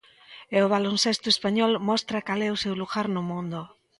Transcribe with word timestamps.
E 0.55 0.57
o 0.65 0.71
baloncesto 0.75 1.27
español 1.35 1.71
mostra 1.89 2.25
cal 2.27 2.39
é 2.47 2.49
o 2.51 2.61
seu 2.63 2.73
lugar 2.81 3.05
no 3.15 3.21
mundo. 3.29 3.61